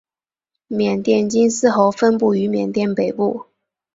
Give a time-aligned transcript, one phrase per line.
[0.65, 3.45] 缅甸金丝猴分布于缅甸北部。